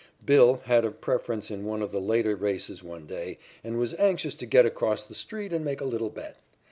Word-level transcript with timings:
"Bill" 0.25 0.61
had 0.65 0.83
a 0.83 0.89
preference 0.89 1.51
in 1.51 1.63
one 1.63 1.83
of 1.83 1.91
the 1.91 2.01
later 2.01 2.35
races 2.35 2.83
one 2.83 3.05
day 3.05 3.37
and 3.63 3.77
was 3.77 3.93
anxious 3.99 4.33
to 4.33 4.47
get 4.47 4.65
across 4.65 5.05
the 5.05 5.13
street 5.13 5.53
and 5.53 5.63
make 5.63 5.79
a 5.79 5.85
little 5.85 6.09
bet. 6.09 6.37